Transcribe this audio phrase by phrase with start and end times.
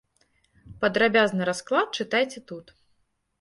[0.85, 2.75] Падрабязны расклад чытайце тут.